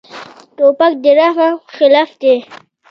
توپک 0.57 0.93
د 1.03 1.05
رحم 1.19 1.55
خلاف 1.75 2.09
دی. 2.21 2.35